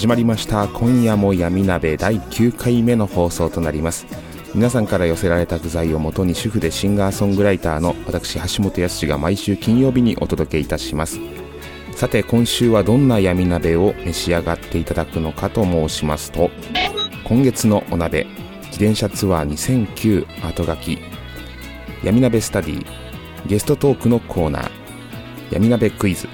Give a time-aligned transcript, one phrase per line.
[0.00, 0.66] 始まりました。
[0.66, 4.06] 今夜も闇鍋第9回目の放送となります。
[4.54, 11.20] 皆さんから寄せられた具材をもとに主婦でシンガーソングライターの私橋本康が毎週金曜日にお届けいたします。
[11.94, 16.50] さて今週はどんな闇鍋を召し上がっていただくのかと申しますと
[17.24, 18.24] 今月のお鍋
[18.72, 20.98] 自転車ツアー2009後書き。
[22.02, 22.86] 闇鍋スタディ
[23.44, 24.70] ゲストトークのコーナー。
[25.50, 26.26] 闇鍋クイズ。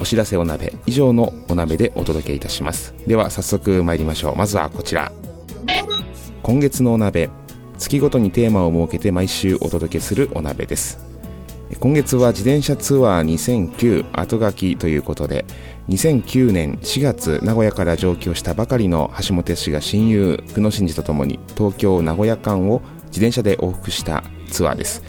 [0.00, 2.94] お知らせお鍋以上のお鍋でお届けいたします。
[3.06, 4.36] では早速参りましょう。
[4.36, 5.12] まずはこちら。
[6.42, 7.30] 今月のお鍋
[7.78, 11.06] 月ごとにテーマを設けて毎週お届けするお鍋です。
[11.80, 15.44] 今月は自転車ツアー2009後書きということで
[15.88, 25.02] 2009年4月名古屋から上京したばかりの橋本氏が親友久野真二とともに東京名古屋間を自転車で往復したツアーです。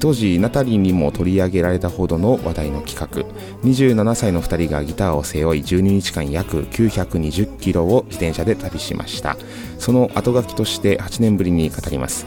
[0.00, 3.22] 当時ナタリーにも取り上げられたほどの話題の企画。
[3.68, 9.36] 27歳の2人がギターを背負い12日間約920キロを自転車で旅しました。
[9.78, 12.26] その後書きとして8年ぶりに語ります。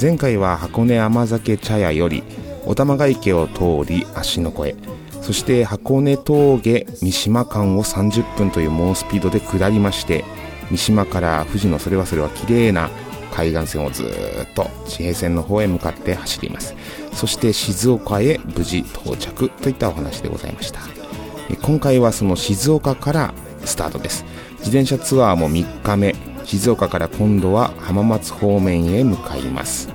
[0.00, 2.22] 前回は箱根甘酒茶屋より
[2.64, 4.76] お玉ヶ池を通り芦ノ湖へ。
[5.20, 10.24] そして箱根峠三島間を30分という猛スピードで下りまして
[10.70, 12.90] 三島から富士のそれはそれは綺麗な
[13.30, 14.06] 海岸線をずっ
[14.54, 16.74] と地平線の方へ向かって走ります。
[17.12, 20.80] そして静岡へ無事到着といったお話でございました。
[21.62, 24.24] 今回はその静岡からスタートです。
[24.58, 26.14] 自転車ツアーも3日目。
[26.44, 29.88] 静岡から今度は浜松方面へ向かいます。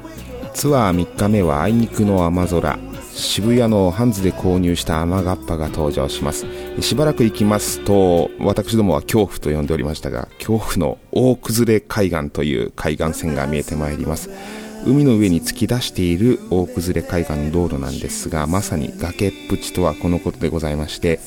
[0.54, 2.80] ツアー3日目はあいにくの雨空。
[3.16, 6.46] 渋谷のハンズで購入した雨がっぱが登場します。
[6.82, 14.30] しばらく行きますと私どもは恐怖と呼んでおりましたが恐怖の大崩れ海岸という海岸線が見えてまいります。
[14.86, 21.20] 海の上に突き出している大崩れ海岸の道路なんですがまさに崖っぷちとはこのことでございまして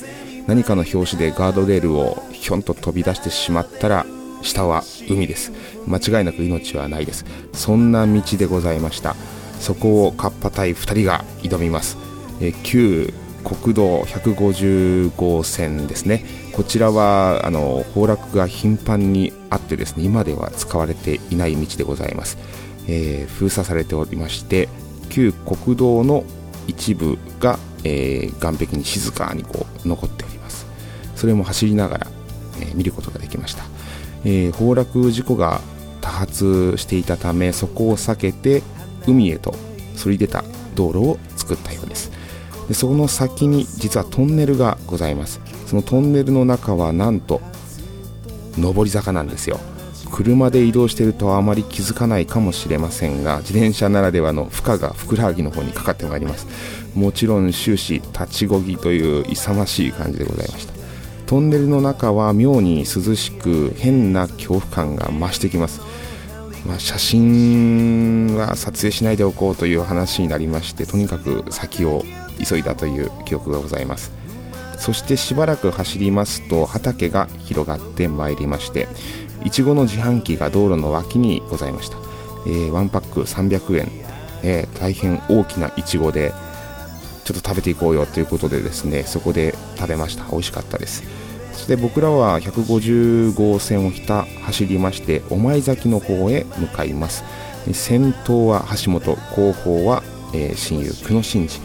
[0.47, 4.07] 何かの拍子でガードレールをひょんと飛び出してしまったら
[4.43, 5.53] 下は海です。
[5.87, 7.25] 間違いなく命はないです。
[7.53, 9.17] そんな道でございました。
[9.61, 11.97] そこをカッパ隊2人が挑みます、
[12.41, 13.13] え旧
[13.45, 16.25] 国道150号線ですね。
[16.53, 22.37] こちらはあの崩落が頻繁にあってですね今では使われていない道でございます、
[22.89, 24.69] えー、封鎖されておりまして
[25.09, 26.25] 旧国道の
[26.67, 30.67] 一部が、えー、岸壁に静かにこう残っております。
[31.15, 32.07] それも走りながら、
[32.61, 33.65] えー、見ることができました、
[34.25, 35.61] え崩落事故が
[36.01, 38.63] 多発していたためそこを避けて
[39.07, 39.55] 海へと
[39.97, 40.45] そり出た
[40.75, 42.11] 道路を作ったようです。
[42.69, 45.41] でその先に実はトンネルがございます。
[45.67, 47.41] そのトンネルの中はなんと
[48.59, 49.59] 上り坂なんですよ。
[50.11, 56.47] 車で移動しているとあまり気づかないかもしれませんが自転車ならではの負荷がふくらはぎの方にかかってまいります。
[56.95, 60.73] もちろん終始立ちこぎという勇ましい感じでございました。
[61.27, 65.81] トンネルの中は妙に涼しく変な恐怖感が増してきます。
[66.69, 72.03] まあ、写真は撮影しないでおこうという話になりましてとにかく先を
[72.47, 74.13] 急いだという記憶がございます。
[74.77, 78.87] そしてしばらく走りますと畑が広がってまいりまして
[79.45, 81.97] いちごの自販機が道路の脇にございました、
[82.47, 83.89] えー、1パック300円、
[84.45, 86.33] えー、大変大きないちごで
[87.25, 90.25] ちょっと食べていこうよということでですねそこで食べました。
[90.31, 91.03] 美味しかったです。
[91.59, 97.25] そして僕らは150号線をひた走りまして御前崎の方へ向かいます。
[97.73, 101.61] 先頭は橋本後方は、えー、親友久野真二。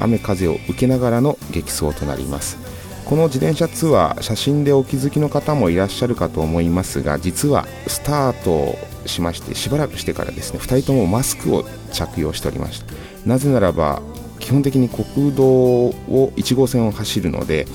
[0.00, 2.58] 雨風を受けながらの激走となります。
[3.04, 8.76] この自転車ツアー写真でお気づきの方もいらっしゃるかと思いますが実はスタート
[9.06, 12.92] しましてしばらくしてからですね2人ともマスクを着用しておりました。
[13.24, 14.02] なぜならば
[14.38, 17.66] 基本的に国道を1号線を走るので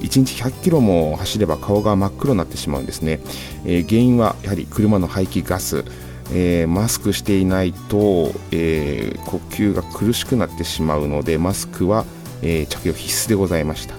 [0.00, 3.20] 1日100キロも走れば顔が真っ黒になってしまうんですね、
[3.64, 5.84] えー、原因はやはり車の排気ガス。
[6.32, 12.04] えー、マスクしていないと、えー、呼吸が苦しくなってしまうのでマスクは、
[12.40, 13.96] え、着用必須でございました。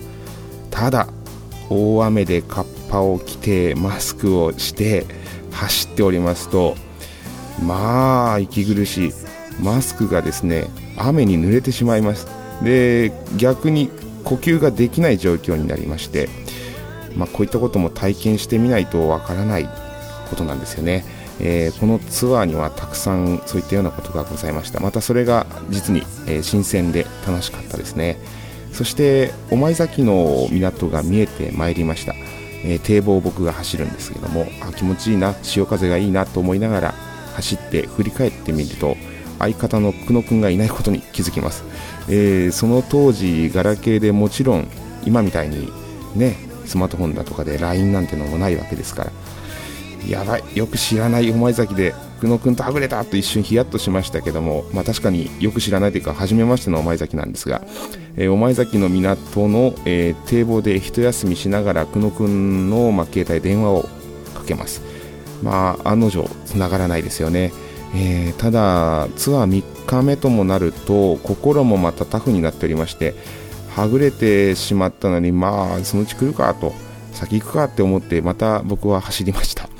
[0.70, 1.08] ただ
[1.70, 5.06] 大雨でカッパを着てマスクをして
[5.52, 6.76] 走っておりますと
[7.62, 9.14] まあ息苦しい。
[9.60, 10.68] マスクがですね
[11.08, 12.28] 雨に濡れてしまいます。
[12.64, 13.90] で逆に
[14.24, 16.30] 呼吸ができない状況になりまして、
[17.16, 19.68] まあ、こういったことも体験してみないとわからない
[20.30, 21.04] ことなんですよね、
[21.40, 24.80] えー、このツアーにはたくさんそういったようなことがございました。
[24.80, 28.18] またそれが実に、え、新鮮で楽しかったですね。
[28.72, 32.14] そして御前崎の港が見えてまいりました、
[32.64, 36.92] えー、堤防を僕が走るんですけどもあ気持ちいいな潮風がいいなと思いながら
[37.36, 38.96] 走って振り返ってみると
[39.42, 41.64] 相方の久野君がいないことに気づきます、
[42.10, 44.68] えー、その当時ガラケーでもちろん
[45.06, 45.70] 今みたいに
[46.16, 49.12] ねスマートフォンだとかで LINE なんてのもないわけですから。
[50.10, 57.62] やばいよく知らない御前崎で久野君とはぐれたと一瞬ヒヤッとしましたけども、まあ、確かによく知らないというか初めましての御前崎なんですが、
[58.16, 63.84] えー、御前崎の港の、えー、堤防で一休みしながら久野君の、まあ、携帯電話を
[64.36, 64.82] かけます。
[65.42, 67.52] まあ案の定繋がらないですよね、
[67.94, 73.14] えー、ただツアー3日目ともなると心もまたタフになっておりまして
[73.76, 76.74] はぐれてしまったのにまあそのうち来るかと
[77.14, 79.70] 先行くかって思ってまた僕は走りました。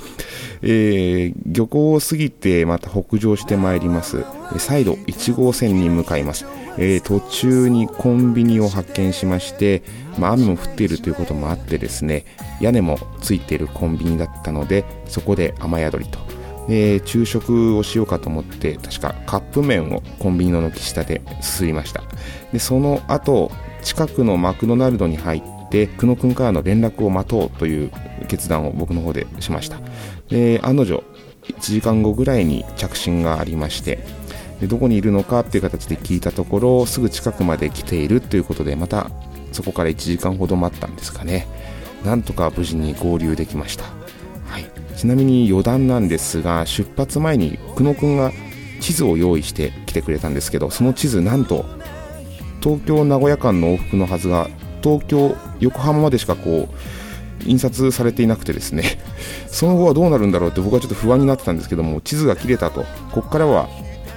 [0.64, 4.24] えー、漁港を過ぎてまた北上してまいります。
[4.58, 6.46] 再度1号線に向かいます、
[6.78, 9.82] えー、途中にコンビニを発見しまして、
[10.18, 12.24] まあ、雨も降っているということもあってですね
[12.60, 16.31] 屋根もついているコンビニだったのでそこで雨宿りと。
[16.68, 22.02] で昼食をしようかと思って確かカップ麺をコンビニの軒下ですすりました。
[22.52, 23.50] でその後
[23.82, 27.90] 近くのマクドナルドに入って久野君からの連絡を待とうという
[28.28, 29.78] 決断を僕の方でしました。
[30.28, 31.02] で案の定
[31.44, 33.98] 1時間後ぐらいに着信がありまして
[34.60, 39.10] でどこにいるのかっていう形で聞いたところすぐ近くまで来ているということでまた
[39.50, 41.48] そこから1時間ほど待ったんですかね。
[42.04, 43.84] なんとか無事に合流できました、
[45.02, 48.30] ちなみに余談なんですが出発前に久野君が
[48.78, 51.64] 地図を用意してきてくれたんですけどその地図なんと
[52.62, 54.48] 東京名古屋間の往復のはずが
[54.80, 58.84] 東京横浜までしかこう印刷されていなくてですね。
[59.50, 62.84] その後はどうなるんだろうって僕はちょっと不安になってたんですけども地図が切れたと。
[63.10, 63.68] ここからは、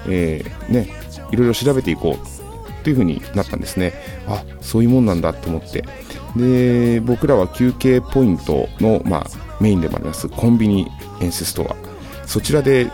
[0.07, 0.87] えー、ね
[1.31, 2.83] いろいろ調べていこう。
[2.83, 3.93] という風になったんですね。
[4.27, 5.83] あそういうもんなんだと思って。
[6.35, 9.27] で僕らは休憩ポイントの、まあ、
[9.61, 10.87] メインでもありますコンビニ
[11.21, 11.75] エンスストア。
[12.27, 12.91] そちらで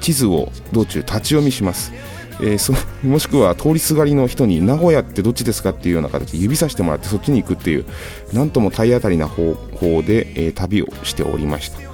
[0.00, 1.92] 地図を道中立ち読みします。
[2.40, 2.74] えー、そ
[3.06, 7.84] もしくは通りすがりの人に名古屋ってどっちですかっていうような形で指さしてもらってそっちに行くっていう
[8.32, 11.93] なんとも体当たりな方法で、えー、旅をしておりました。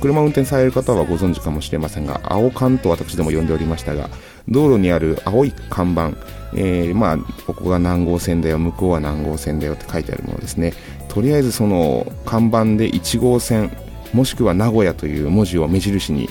[0.00, 4.08] 車を運転される方はご存知かもしれませんが青缶と私でも呼んでおりましたが
[4.48, 6.12] 道路にある青い看板、
[6.54, 10.72] えー、まあここが何号線だよ向こうは何号線だよって書いてあるものですね。
[11.08, 13.70] とりあえずその看板で1号線
[14.12, 16.28] もしくは名古屋という文字を目印に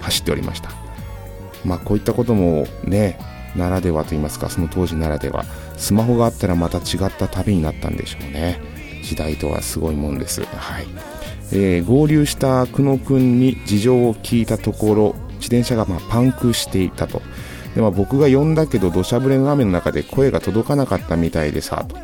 [0.00, 0.70] 走っておりました。
[1.64, 3.18] まあ、こういったこともね
[3.56, 5.44] ならではと言いますかその当時ならでは。
[5.76, 8.60] スマホがあったらまた違った旅になったんでしょうね。
[9.02, 10.42] 時代とはすごいもんです。
[10.44, 10.86] はい、
[11.52, 17.22] えー、合流した久野君に事情を聞いたところ自転車がまパンクしていたと。
[17.74, 21.96] で、まあ、僕が呼んだけど土砂降りの雨の中で声が届かなかったみたいでさと。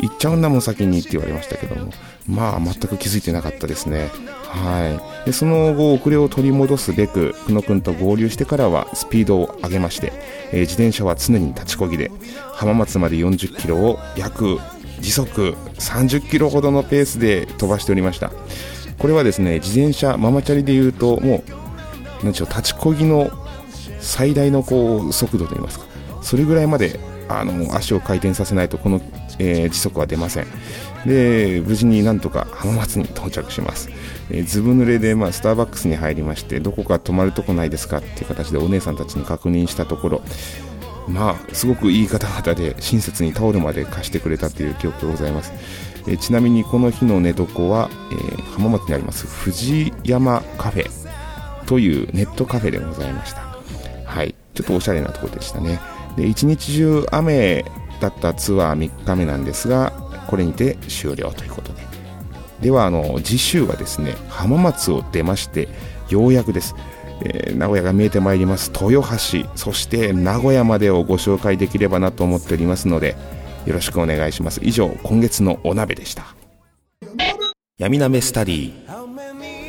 [0.00, 1.92] 行っちゃうんだもん先にって言われましたけども。
[2.26, 4.08] まあ全く気づいてなかったですね。
[4.44, 5.26] はい。
[5.26, 10.12] でその後遅れを取り戻すべく久野君と合流してからはスピードを上げまして、
[10.52, 12.10] えー、自転車は常に立ちこぎで
[12.54, 14.58] 浜松まで40キロを約
[15.00, 18.30] 時速30キロほどのペースで飛ばしておりました。
[18.98, 21.42] これはですね自転車ママチャリでいうともう
[22.22, 23.30] 何でしょう立ちこぎの
[23.98, 25.86] 最大のこう速度といいますか。
[26.22, 29.00] それぐらいまであの足を回転させないとこの、
[29.38, 30.46] えー、時速は出ません。
[31.06, 33.88] で無事になんとか浜松に到着します、
[34.30, 40.22] えー、ずぶ濡れで、まあ、スターバックスに入りましてどこか泊まるとこないですかっていう形でお姉さんたちに確認したところ
[41.10, 45.52] まあすごくいい方々で親切にタオルまで貸してくれたという記憶がございます、
[46.06, 51.10] え、ちなみにこの日の寝床は、えー、浜松にあります藤山カフェ
[51.70, 53.42] というネットカフェでございました。
[54.04, 54.34] はい。
[54.54, 55.78] ちょっとおしゃれなところでしたね。
[56.16, 57.64] で一日中雨
[58.00, 59.92] だったツアー3日目なんですが
[60.26, 61.82] これにて終了ということで。
[62.60, 65.68] ではあの次週はですね浜松を出まして
[66.08, 66.74] ようやくです、
[67.22, 68.70] えー、名古屋が見えてまいります。
[68.80, 73.16] 豊橋そして名古屋までをご紹介できればなと思っておりますので
[73.66, 74.60] よろしくお願いします。
[74.62, 76.34] 以上今月のお鍋でした。
[77.78, 78.72] 闇鍋スタディ。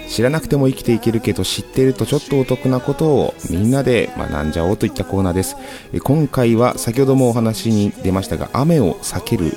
[0.10, 5.55] 知らなくても生きていけるけど知っているとちょっとお得なことをみんなで学んじゃおうといったコーナーです。
[6.03, 9.53] 今回は先ほどもお話に出ましたが雨を避ける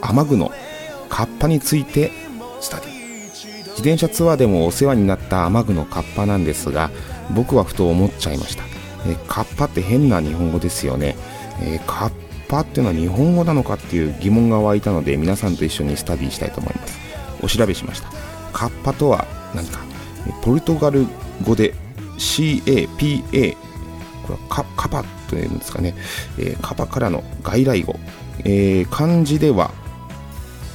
[0.00, 0.52] 雨具の
[1.08, 2.12] カッパについて
[2.60, 2.96] スタディ。
[3.76, 6.90] 自転車ツアーでもお世話になった雨具のカッパなんですが
[7.34, 8.64] 僕はふと思っちゃいました。
[9.06, 11.16] えカッパって変な日本語ですよね、
[11.62, 12.12] えー、カッ
[12.48, 16.98] パっていうのは日本語なのかっていう疑問が湧いたので皆さんと一緒にスタディしたいと思います。
[17.42, 18.08] お調べしました。
[18.52, 19.80] カッパとは何か
[20.42, 21.06] ポルトガル
[21.44, 21.74] 語で
[22.18, 23.56] CAPA
[24.26, 25.94] これはカカパというんですかね、
[26.38, 27.96] えー、カパからの外来語、
[28.40, 29.70] えー、漢字では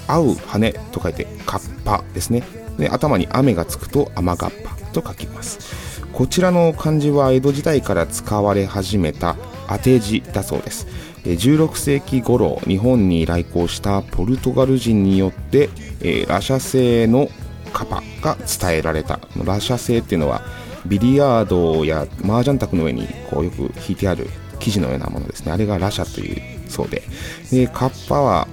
[0.08, 2.44] 合う羽と書いてカッパですね。
[2.78, 5.91] で頭に雨がつくと雨がっぱと書きます。
[6.14, 9.36] こちらの漢字は江戸時代から使われ始めた
[9.68, 10.88] 当て字だそうです。
[11.24, 15.70] 16世紀頃日本に来航したポルトガル人によって、
[16.02, 17.30] えー、ラシャ製の
[17.74, 19.20] カパが伝えられた。
[19.44, 20.42] ラシャ製っていうのは
[20.86, 24.28] ビリヤードや麻雀卓の上にこうよく引いてある
[24.60, 25.52] 生地のようなものですね。
[25.52, 27.04] あれがラシャというそうで。
[27.52, 28.48] でカッパは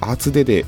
[0.00, 0.64] 厚手で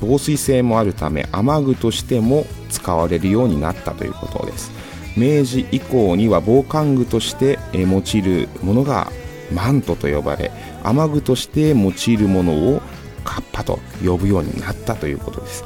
[0.00, 4.70] 防水性もあるため雨具としても使われるようになったということです。
[5.16, 9.10] 明治以降には防寒具として用いるものが
[9.52, 10.50] マントと呼ばれ
[10.82, 12.82] 雨具として用いるものを
[13.24, 15.64] カッパと呼ぶようになったということです。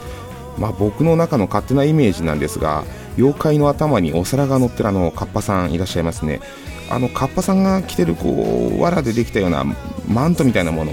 [0.58, 2.82] まあ、僕の中の勝手なイメージなんですが
[3.16, 6.40] 妖怪の頭にお皿が乗ってるあのカッパさんいらっしゃいますね。
[6.90, 9.64] あのカッパさんが着てるこう藁でできたような
[10.08, 10.92] マントみたいなもの。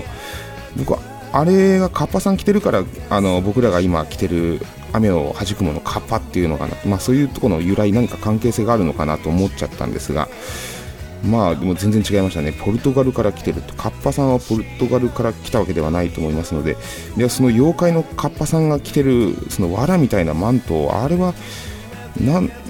[0.77, 0.99] 僕は
[1.31, 4.61] あれがカッパさん着てるからあの僕らが今着てる
[4.93, 10.29] 雨を弾くものカッパっていうのかな、まあ、そういうところの由来何か関係性があるのかなと思っちゃったんですが
[11.23, 16.77] まあでも全然違いましたね、ポルトガルから来てると、カッパさんはポルトガルから来たわけではないと思いますので、
[17.17, 21.33] ではその妖怪のカッパさんが着てるその藁みたいなマント、あれは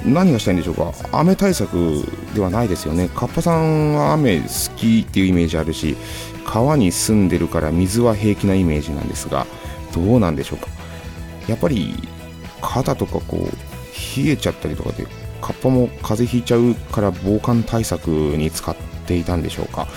[0.05, 5.98] 何がしたいんでしょうか、雨対策ではないですよね、カッパさんは雨好きっていうイメージあるし、
[6.45, 9.45] 川に住んでるから水は平気なイメージなんですが、
[9.93, 10.67] どうなんでしょうか、
[11.47, 11.95] やっぱり
[12.61, 15.05] 肩とかこう冷えちゃったりとかで
[15.41, 18.75] カッパも風邪ひいちゃうから防寒対策に使っ
[19.05, 19.87] ていたんでしょうか、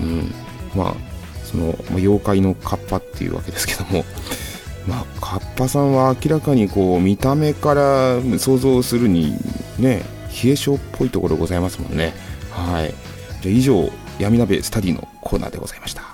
[0.00, 0.32] うん、
[0.74, 1.10] まあ
[1.50, 4.04] その、妖怪のカッパっていうわけですけども。
[4.86, 9.36] まあ、カッパさんは明らかにこう見た目から想像するに
[9.78, 10.02] ね
[10.42, 12.14] 冷え性っぽいところございますもんね。
[12.50, 12.94] はい。
[13.42, 16.09] じゃ以上闇鍋スタディのコーナーでございました。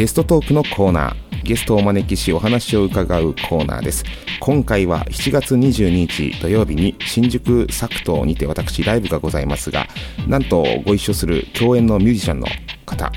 [0.00, 1.44] ゲストトークのコーナー。
[1.44, 4.02] ゲストをお招きしお話を伺うコーナーです。
[4.40, 9.86] 今回は7月22日土曜日に新宿サクトにて私ライブがございますが
[10.26, 12.46] なんとご一緒する共演のミュージシャンの
[12.86, 13.12] 方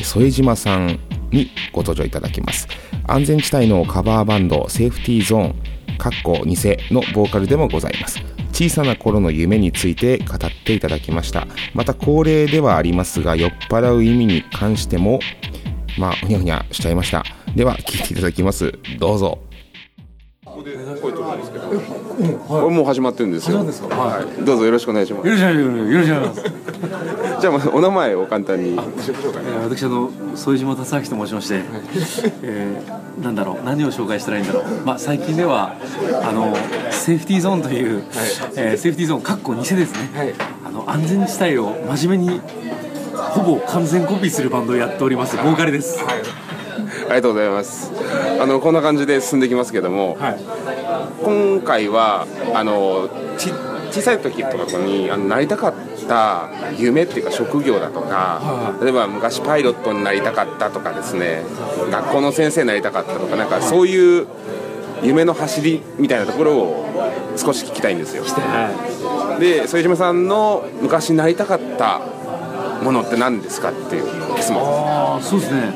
[0.00, 1.00] 副島さん
[1.32, 2.68] にご登場いただきます。
[3.08, 6.54] 安全地帯のカバーバンドセーフティーゾーンかっこ偽
[6.94, 8.20] のボーカルでもございます。
[8.52, 11.48] 小さな頃の夢について語っていただきました。
[11.74, 15.18] また恒例ではありますが酔っ払う意味に関しても
[15.98, 17.24] まあ、ふにゃふにゃしちゃいました。
[17.54, 18.72] では、聞いていただきます。
[18.98, 19.38] どうぞ。
[20.44, 21.68] ここで声取るんですけど、
[22.38, 23.58] これもう始まってるんですよ。
[23.58, 25.26] はい、どうぞよろしくお願いします。
[25.28, 26.42] よろしくお願いします。
[27.40, 28.76] じゃあ、お名前を簡単に。
[28.76, 31.60] 私、あの、副島達明と申しまして。
[32.42, 34.64] えー、なんだろう、何を紹介したらいいんだろう。
[34.84, 35.74] まあ、最近では、
[36.22, 36.56] あの、
[36.90, 38.04] セーフティーゾーンという、はい、
[38.56, 40.10] えー、セーフティーゾーン、かっこ偽ですね。
[40.14, 40.34] はい、
[40.66, 42.40] あの、安全地帯を真面目に
[43.30, 45.36] ほぼ完全コピーするバンドをやっております。
[45.36, 47.92] ボーカルです、はい、ありがとうございます。
[48.40, 50.40] あのこんな感じで進んでいきますけども、はい、
[51.22, 53.52] 今回はあのち
[53.90, 55.74] 小さい時とかにあのなりたかっ
[56.06, 58.06] た夢っていうか職業だとか、
[58.40, 61.42] はい、例えば昔パイロットになりたかったとかですね
[61.90, 64.26] 学校の先生になりたかったとかなんかそういう
[65.02, 66.86] 夢の走りみたいなところを
[67.36, 68.24] 少し聞きたいんですよ。
[68.24, 72.00] はい、で副島さんの昔なりたかった
[72.82, 74.04] ものって何ですかっていう
[74.38, 74.62] 質問。
[74.62, 75.72] あそうですね。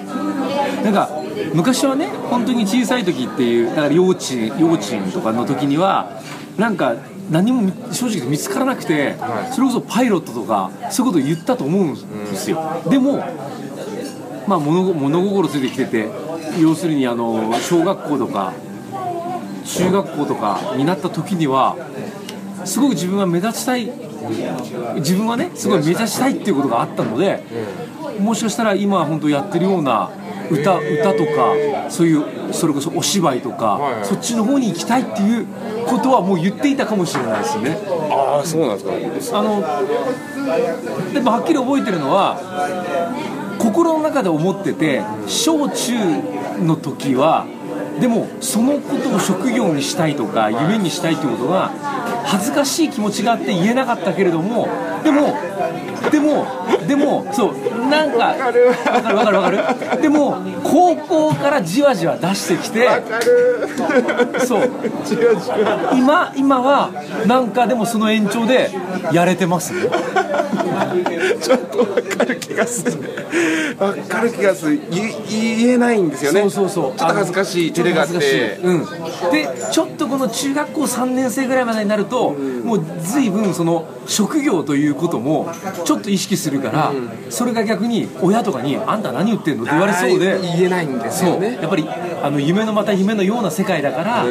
[0.85, 1.11] なんか
[1.55, 6.21] 昔はね本当に小さい時っていうだから幼稚幼稚園とかの時には
[6.57, 6.97] なんか
[7.31, 13.19] 何も正直見つからなくて、はい、それこそパイロットとかそういうことを言ったと思うんですよ、うん、でも
[14.47, 16.09] まあ物物心ついてきてて
[16.61, 18.53] 要するにあの小学校とか
[19.65, 21.77] 中学校とかになった時には
[22.65, 23.91] すごく自分は目立ちたい
[24.97, 27.43] 自分はねすごい目指したいっていうことがあったので
[28.19, 30.11] もしかしたら今本当やってるような
[30.51, 31.55] 歌歌とか
[31.89, 34.05] そういうそれこそお芝居とか、はいはい。
[34.05, 35.47] そっちの方に行きたいっていう
[35.87, 37.79] ことはもう言っていたかもしれないですよね。
[38.11, 39.39] ああそうなんですか。
[39.39, 39.65] あの
[41.13, 42.39] でもはっきり覚えてるのは
[43.59, 45.95] 心の中で思ってて小中
[46.63, 47.47] の時は
[48.01, 51.71] でもそのことを職業にしたいとか夢にしたいということが
[52.25, 54.69] 恥ずかしい気持ちがあって言えなかったけれども
[55.03, 55.37] でも
[56.11, 56.47] でも
[56.87, 60.03] でもそうなんかわかるわかるわかる。
[60.03, 62.89] でも高校からじわじわ出してきて
[64.45, 64.71] そう。
[65.95, 66.91] 今今は
[67.27, 68.71] なんかでもその延長で
[69.13, 69.91] やれてますね。
[71.41, 73.03] ちょっとわかる気がする。
[73.79, 74.81] わかる気がする。
[74.91, 76.41] 言言えないんですよね。
[76.43, 76.99] そうそうそう。
[76.99, 78.15] ちょっと恥ずかしい照れがあって。
[78.15, 78.57] かしい。
[78.57, 78.85] うん、
[79.33, 85.51] でちょっとこの中学校3年生ぐらいまでになると、もう随分その職業ということも
[85.87, 86.93] ちょっと意識するから、
[87.31, 91.31] それが逆に親とかに「あんた何言ってんの?」って言われそうで言えないんですそう。
[91.31, 91.89] よねやっぱり
[92.23, 94.27] あの夢のまた夢のような世界だから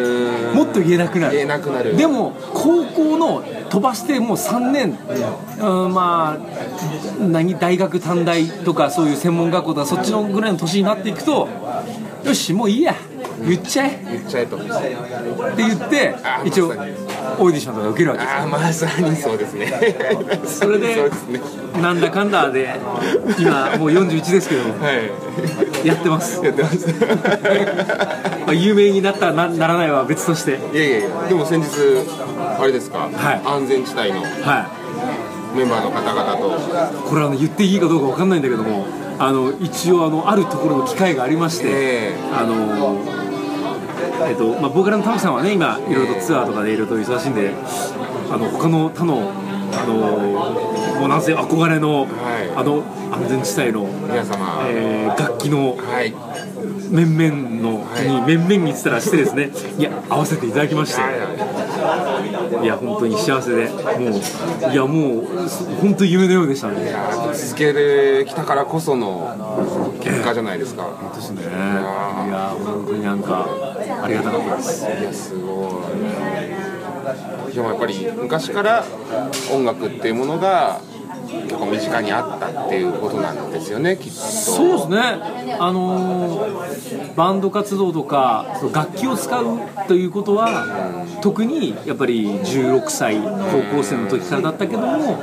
[0.54, 1.34] もっと言えなくなる。
[1.34, 1.98] 言えなくなる。
[1.98, 5.00] でも高校の飛ばしてもう3年、
[5.60, 11.48] うん、まあ何大学短大とかそういう専門学校とかそっちのぐらいの年になっていくと
[12.24, 12.94] よしもういいや
[13.48, 14.00] 言っちゃえ？
[14.12, 14.58] 言っちゃえと。
[14.58, 14.68] って
[15.58, 18.22] 言ってあ一応オーディションとか受けるわけ。
[18.24, 19.72] ですああまさにそうですね。
[20.46, 21.10] それで
[21.82, 22.80] なんだかんだで
[23.40, 24.68] 今もう41ですけどは
[25.84, 25.88] い。
[25.88, 26.44] やってます。
[26.44, 26.88] やってます。
[28.46, 30.60] まあ有名になったなならないは別として。
[30.74, 31.68] いやいやいやでも先日
[32.60, 33.42] あれですか、はい。
[33.46, 34.68] 安全地帯のは
[35.56, 36.48] メンバーの方々と。
[36.48, 38.86] いこれはね言っていいかどうかわかんないんだけども
[39.20, 42.16] あの一応あのあるところの機会がありまして、え。
[42.34, 43.21] あの
[44.28, 47.54] えっとまあ、ボーカルのタムさんはね今いろいろとツアーとかでいろいろと忙しいんで
[48.30, 49.32] あの他の他の
[49.74, 52.56] あのもうなんせ憧れの、はい。
[52.56, 56.14] あの安全地帯の、皆様、えー楽器のはい。
[56.92, 59.50] 面々の、に面々にてたらしてですね。
[59.80, 61.02] いや合わせていただきまして。
[61.02, 61.51] はいはい
[62.64, 63.70] いや本当に幸せで。
[63.70, 65.26] もういやもう
[65.82, 66.94] 本当に夢のようでしたね。
[67.34, 71.44] 続けてきたからこその結果じゃないですか、ですね。
[71.44, 73.48] いや本当になんか
[74.04, 74.86] ありがたかったです。
[74.86, 75.84] いやすご
[77.50, 77.54] い。
[77.54, 78.84] でもやっぱり昔から
[79.54, 80.82] 音楽っていうものが
[81.32, 84.20] 結構身近にあったっていうことなんですよねきっと。
[84.20, 85.00] そうですね、
[85.60, 86.82] あのー
[87.16, 95.22] バンド活動とかその楽器を使うということは、特にやっぱり16歳高校生の時からだったけども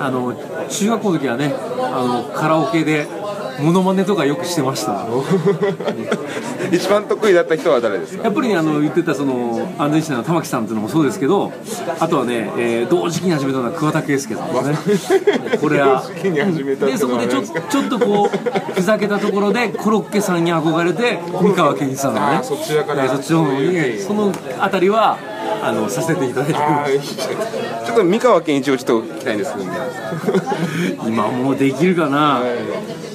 [0.00, 0.34] あの
[0.68, 3.06] 中学校の時はねあのカラオケで
[3.60, 5.06] モノマネとかよくしてました。
[6.72, 8.24] 一番得意だった人は誰ですか？
[8.24, 11.52] やっぱりねあの言ってたその安全地帯の玉木さんっていうのもそうですけど
[12.00, 15.58] あとはね、えー同時期に始めたのは桑田佳祐さんですね。
[15.60, 22.40] これは同時期に始めたってでそこでちょちょっとこうふざけたところでコロッケさんに憧れて三河健一さんのね。
[22.42, 23.04] そちらから。
[23.04, 25.16] えーそっちの方にそのあたりは
[25.62, 29.66] あのさせていただいてあーちょっと三河健一をちょっと聞きたいんですけど
[31.08, 33.13] 今もうできるかな、いい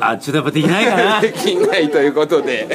[0.00, 1.20] あちょっとやっぱできないかな。
[1.22, 2.66] できないということで。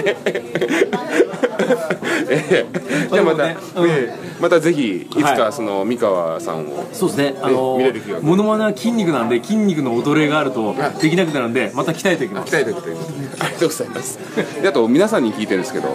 [2.30, 2.66] ええ
[3.12, 3.90] じゃあまた、ねうん。
[3.90, 5.38] ええまたぜひいつはい。
[5.38, 6.88] かその三河さんを。
[6.92, 12.54] そうですね、あの見れる日がモノマネは筋肉なんで、筋肉の衰えがあるとできなくなるんで、また鍛えていきます。
[12.54, 13.18] 鍛えていくということで。
[13.40, 14.20] ありがとうございます。
[14.62, 15.88] であと皆さんに聞いてるんですけど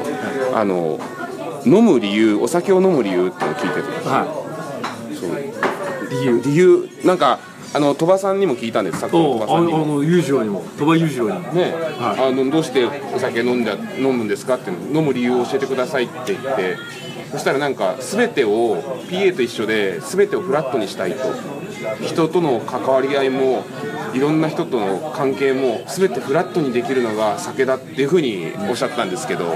[0.54, 0.98] あの
[1.66, 4.08] 飲む理由お酒を飲む理由っていうのを聞いてて。
[4.08, 4.26] は
[5.20, 5.30] そう。
[6.10, 7.38] 理由理由なんか
[7.72, 8.96] あの鳥羽さんにも聞いたんです。
[8.96, 9.00] い。
[9.00, 9.86] 作家の鳥羽さんにも。
[9.86, 11.52] の裕次郎にも、鳥羽裕次郎にも。
[11.52, 14.56] ね、はあのどうしてお酒飲んだ飲むんですか？
[14.56, 16.76] って飲む理由を教えてくださいって言って。
[17.30, 21.18] そしたらなんか全てを PA と一緒で全てをフラットにしたいと。
[22.04, 23.64] 人との関わり合いも
[24.12, 29.54] いろんな人との関係も全てフラットにできるのが酒だっていうふうにおっしゃったんですけど。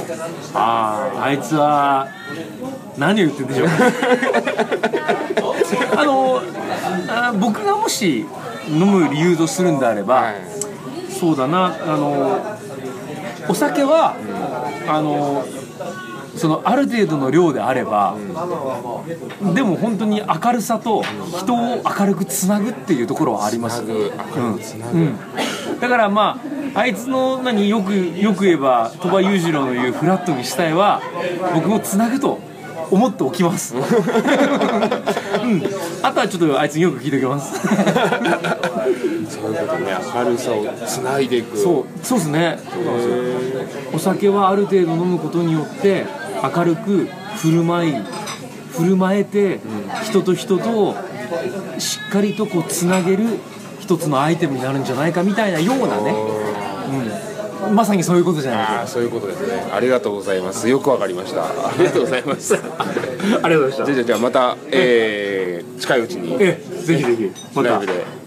[0.55, 2.09] ああ、あいつは
[2.97, 3.69] 何を言ってんでしょう。
[3.69, 3.75] か。
[6.01, 6.41] あの
[7.29, 8.27] あ僕がもし
[8.69, 10.35] 飲む理由とするんであれば、はい。
[11.11, 12.59] そうだな、あの
[13.49, 14.17] お酒は、
[14.89, 15.45] あの
[16.37, 18.17] そのある程度の量であれば、
[19.55, 21.03] でも本当に明るさと
[21.39, 23.83] 人を明るくつなぐっていうところはあります。
[23.83, 25.19] つなぐ明るくつなぐ、うん、
[25.81, 26.41] だからま
[26.75, 31.01] ああいつの何よくよく言えば鳥羽裕次郎の言うフラットにしたいは
[31.55, 32.41] 僕もつなぐと
[32.91, 33.83] 思っておきます、うん、
[36.03, 37.59] あとはちょっとあいつによく聞いておきます。
[39.29, 41.57] そういうことね明るさをつないでいく。
[41.57, 41.87] そう。
[42.03, 42.59] そうですね
[43.93, 46.07] お酒はある程度飲むことによって
[46.43, 47.95] 明るく振る舞い
[48.73, 49.61] 振る舞えて
[50.05, 50.95] 人と人と
[51.79, 53.25] しっかりとこうつなげる
[53.81, 56.15] 一つのアイテムになるんじゃないかみたいなようなね、う
[56.97, 57.34] ん、
[57.73, 58.87] まさにそういうことじゃないか。
[58.87, 59.71] そういうことですね。
[59.73, 60.69] ありがとうございます。
[60.69, 61.45] よくわかりました。
[61.45, 62.55] ありがとうございます。
[62.55, 62.91] ありがとう
[63.41, 63.85] ございました。
[63.87, 66.37] じゃあじゃあまた、えー、近いうちに。
[66.41, 67.31] えぜひぜひ。
[67.55, 67.81] また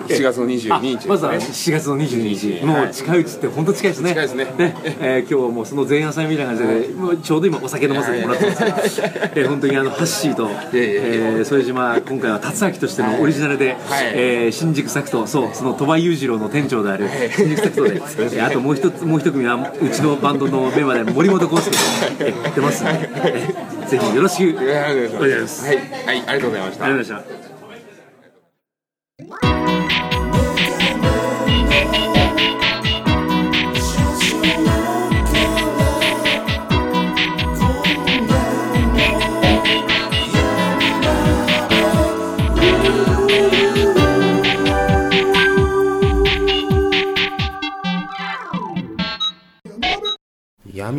[0.07, 4.09] 7月の22日、ね、まずは7月の22日、もう近いうちって本当近いですね。
[4.09, 4.45] 近いですね。
[4.57, 9.01] ね、えー、今日はもうその前夜祭みたいな感じで、もうちょうど今お酒飲ませてもらってます
[9.35, 24.57] えー、本当にあのハッシーと、えー、副島今回は達明としてのオリジナルで、はい、えー、新宿サクトそうその鳥羽裕次郎の店長である新宿サクトで、えー、あともう一つもう一組はうちのバンドのメンバーで森本康介と、えー、やってますので、えー、ぜひよろしく。
[24.57, 25.65] お願いします。
[25.65, 26.85] はい、はい、ありがとうございました。
[26.85, 27.46] ありがとうございました。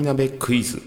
[0.08, 0.80] 鍋クイズ。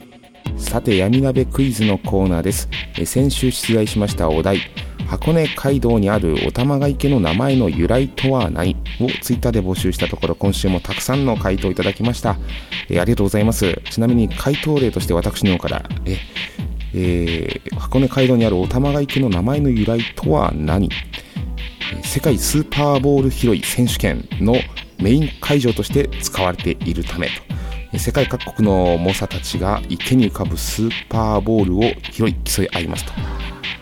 [0.57, 2.67] さて闇鍋クイズのコーナーです。
[3.05, 4.61] 先週出題しましたお題。
[5.05, 8.75] 箱根街道にあるお玉が池の名前の由来とは何？
[8.99, 12.35] をツイッターで募集したところ今週もたくさんの回答いただきました。
[12.89, 13.79] えありがとうございます。
[13.91, 16.17] ちなみに回答例として私の方からえ
[16.95, 20.89] えー、箱根街道にあるお玉が池の名前の由来とは何？
[22.03, 24.55] 世界スーパーボール拾い選手権の
[24.99, 27.50] メイン会場として使われているためと。
[27.97, 33.13] 世界各国の猛者たちが池に浮かぶスーパーボールを拾い競い合いますと。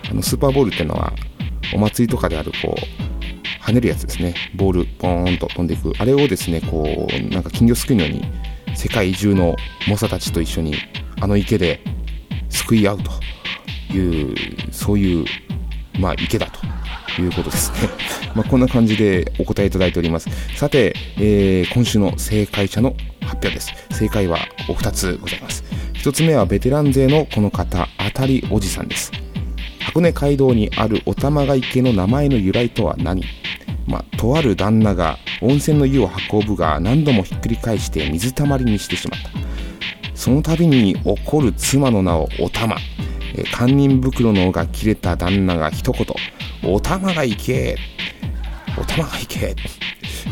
[0.10, 1.14] あのスーパーボールっていうのは
[1.74, 4.34] お祭りとかであるこう跳ねるやつですね。
[4.56, 5.94] ボールポーンと飛んでいく。
[6.00, 8.24] あれをですねこうなんか金魚すくいのように
[8.76, 9.56] 世界中の
[9.88, 10.74] 猛者たちと一緒に
[11.22, 11.80] あの池で
[12.50, 14.36] すくい合うという
[14.72, 15.26] そういう
[16.00, 16.79] まあ池だと。
[17.20, 17.90] いうことですね。
[18.36, 20.30] まこんな感じでお答えいただいております。
[20.56, 23.74] さて、えー、今週の正解者の発表です。
[23.92, 25.64] 正解はお二つございます。
[25.94, 29.12] 一つ目はベテラン勢のこの方当たりおじさんです。
[29.80, 33.24] 箱根街道にあるお玉が池の名前の由来とは何？
[33.88, 39.30] まあ、とある旦那が温泉の湯を運ぶが何度もひっくり返して水たまりにしてしまった。
[40.14, 42.78] その度に怒る妻の名をお玉。
[43.46, 46.06] 堪忍袋の尾が切れた旦那が一言
[46.64, 47.78] 「お玉が行け
[48.78, 49.56] お玉が行け」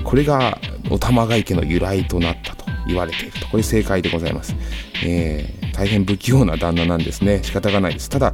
[0.03, 0.59] これが
[0.89, 3.47] お玉が池の由来となったと言われていると。
[3.47, 4.55] これ正解でございます。
[5.03, 7.41] えー、大変不器用な旦那なんですね。
[7.43, 8.09] 仕方がないです。
[8.09, 8.33] ただ、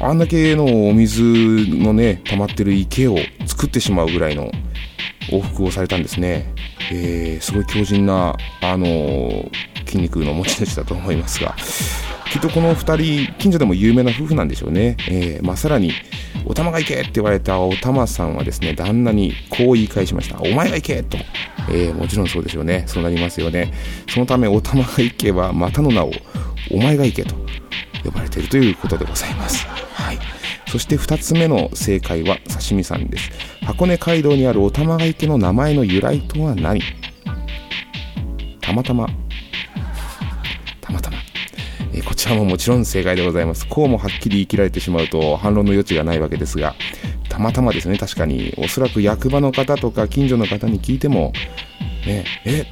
[0.00, 4.50] あんだけのお水のね、溜まってる池を作ってしまうぐらいの
[5.30, 6.52] 往復をされたんですね。
[6.92, 9.50] えー、すごい強靭な、あのー、
[9.92, 11.54] 筋肉の持ち主だと思いますが、
[12.32, 14.96] きっとこの2人、近所でも有名な夫婦なんでしょうね。
[15.08, 15.92] えー、まあ、さらに、
[16.46, 20.40] お玉が行けって言われたお玉さんはですね、旦那にこう言い返しました。
[20.40, 21.18] お前が行けと。
[21.70, 22.84] えー、もちろんそうでしょうね。
[22.86, 23.72] そうなりますよね。
[24.08, 26.10] そのため、お玉が行けば、またの名を、
[26.70, 27.34] お前が行けと
[28.02, 29.66] 呼ばれているということでございます。
[29.92, 30.18] はい。
[30.68, 33.30] そして2つ目の正解は刺身さんです。
[33.66, 36.80] 箱根街道にあるお玉が池の名前の由来とは何？
[38.62, 38.82] たま。
[38.82, 39.06] たま
[42.32, 43.66] えー、こちらももちろん正解でございます。
[43.66, 46.74] こうもはっきり言い切られてしまうと反論の余地がないわけですが、
[47.28, 51.32] たまたまですね、確かに、おそらく役場の方とか近所の方に聞いても、
[52.06, 52.66] ね、え、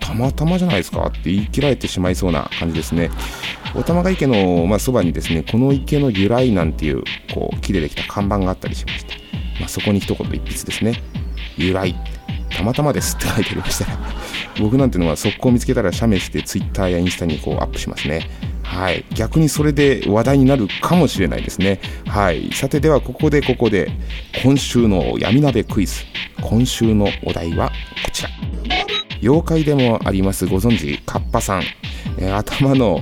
[0.00, 1.06] たまたまじゃないですか？
[1.08, 3.10] って言い切られてしまいそうな感じですね。
[3.74, 7.02] お玉が池の、まあ、そばにですね、この池の由来なんていう、
[7.32, 9.14] こう、木でできた看板があったりしまして、
[9.58, 11.02] まあ、そこに一言一筆ですね、
[11.56, 11.94] 由来、
[12.50, 13.98] たまたまですって書いてありましたら、
[14.60, 18.28] 僕なんていうのは速攻見つけたら写メして Twitter やインスタにこうアップしますね。
[18.74, 19.04] はい。
[19.14, 21.80] 逆にそれで話題になるかもしれないですね。
[22.06, 22.52] はい。
[22.52, 23.88] さてではここでここで
[24.42, 26.02] 今週の闇鍋クイズ。
[26.42, 27.70] 今週のお題は
[28.04, 28.30] こちら。
[29.22, 31.62] 妖怪でもありますご存知カッパさん。
[32.18, 33.00] えー、頭の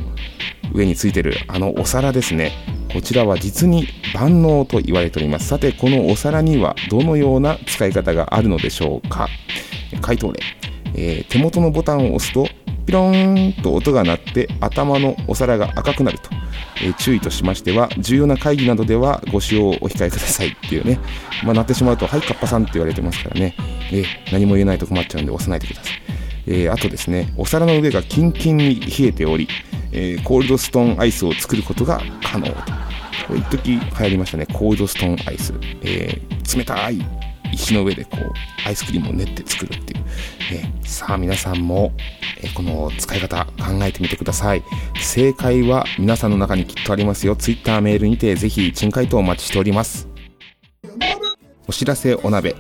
[0.75, 2.53] 上についてるあのお皿ですね。
[2.93, 5.49] こちらは実に万能と言われております。
[5.49, 9.27] さて、このお皿にはどのような使い方があるのでしょうか
[10.03, 10.41] 回答例。
[10.95, 12.47] えー、手元のボタンを押すと
[12.87, 16.31] ピローンと音が鳴って頭のお皿が赤くなると、
[16.83, 20.99] えー、注意としましては重要な会議などではご使用をお控えくださいっていうね、
[21.45, 23.55] まあ、鳴ってしまうと「はいカッパさん」って言われてますからね、
[23.93, 25.93] えー、何も言えないと困っちゃうんで押さないでください、
[26.47, 29.49] えー、あとですねお皿の上がキンキンに冷えており、
[29.93, 32.55] えコールドストーンアイスを作ることが可能と。
[33.29, 34.47] これ一時流行りましたね。
[34.47, 36.21] コールドストーンアイス、え
[36.57, 37.22] 冷たい。
[37.53, 38.33] 石の上でこう
[38.67, 40.05] アイスクリームを練って作るっていう、
[40.53, 41.93] えー、さあ皆さんも、
[42.41, 44.63] えー、この使い方考えてみてください。
[45.01, 47.37] 正解は皆さんの中にきっとありますよ。
[47.37, 50.09] Twitter メールにてぜひ珍回答お待ちしております。
[51.69, 52.57] お知らせお鍋。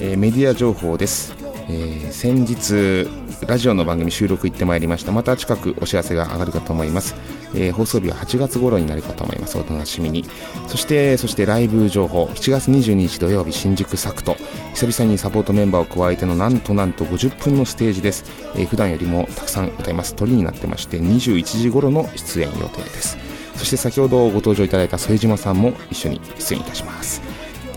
[0.00, 1.36] えー、メディア情報です、
[1.68, 3.08] えー、先日
[3.46, 5.12] ラジオの番組収録行ってまいりました。
[5.12, 7.14] また近くお知らせが上がるかと思います、
[7.54, 9.56] えー、放送日は8月頃になるかと思います。
[9.58, 10.24] お楽しみに。
[10.66, 12.26] そしてそしてライブ情報。
[12.26, 14.36] 7月22日土曜日新宿サクト。
[14.74, 18.24] 久々にサポートメンバーを加えてのなんとなんと50分のステージです、
[18.56, 20.14] えー、普段よりもたくさん歌います。
[20.14, 23.16] 鳥になってまして21時頃の出演予定です。
[23.56, 27.33] そして先ほどご登場いただいた副島さんも一緒に出演いたします。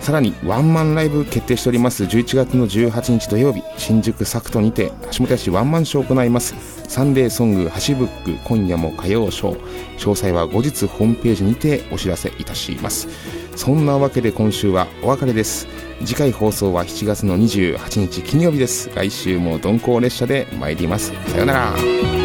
[0.08, 2.06] さらにワンマンライブ決定しております。
[2.06, 6.56] 11月の18日土曜日新宿サクトにて橋本屋市ワンマンショーを行います。
[6.88, 9.98] サンデーソング橋ブック今夜も歌謡ショー。
[9.98, 13.10] 詳細は後日ホームページにてお知らせいたします。
[13.58, 15.68] そんなわけで今週はお別れです。
[16.06, 18.90] 次回放送は7月の28日金曜日です。
[18.96, 21.12] 来週も鈍行列車で参ります。
[21.32, 22.17] さようなら。